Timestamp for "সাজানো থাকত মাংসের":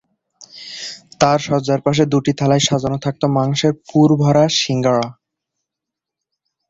2.67-3.73